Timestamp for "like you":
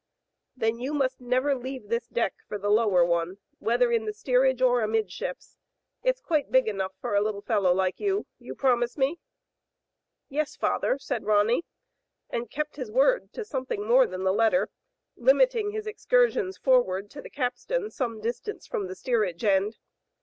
7.71-8.25